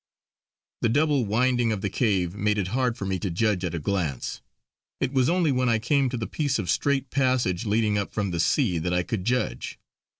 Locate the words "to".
3.19-3.29, 6.09-6.17